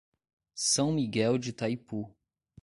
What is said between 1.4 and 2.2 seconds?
Taipu